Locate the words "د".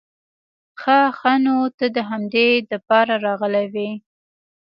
1.95-1.97, 2.69-2.71